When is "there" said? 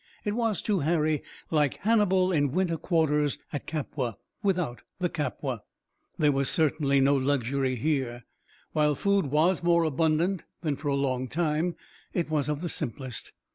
6.17-6.31